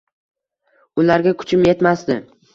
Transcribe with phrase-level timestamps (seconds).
[1.03, 2.19] Ularga kuchim yetmasdi